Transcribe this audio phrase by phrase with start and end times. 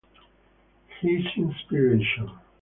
[0.99, 2.31] His Inspiration